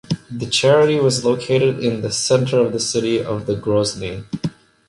The 0.31 0.47
charity 0.47 0.99
was 0.99 1.23
located 1.23 1.77
in 1.77 2.01
the 2.01 2.11
centre 2.11 2.57
of 2.57 2.71
the 2.73 2.79
City 2.79 3.23
of 3.23 3.45
the 3.45 3.53
Grozny. 3.53 4.25